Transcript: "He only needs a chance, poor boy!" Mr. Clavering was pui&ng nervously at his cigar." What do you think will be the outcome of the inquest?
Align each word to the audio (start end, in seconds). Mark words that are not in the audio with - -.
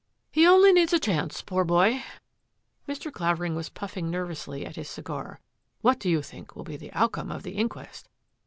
"He 0.31 0.47
only 0.47 0.73
needs 0.73 0.93
a 0.93 0.99
chance, 0.99 1.43
poor 1.43 1.63
boy!" 1.63 2.03
Mr. 2.89 3.13
Clavering 3.13 3.53
was 3.53 3.69
pui&ng 3.69 4.09
nervously 4.09 4.65
at 4.65 4.75
his 4.75 4.89
cigar." 4.89 5.39
What 5.81 5.99
do 5.99 6.09
you 6.09 6.23
think 6.23 6.55
will 6.55 6.63
be 6.63 6.75
the 6.75 6.91
outcome 6.93 7.29
of 7.31 7.43
the 7.43 7.51
inquest? 7.51 8.09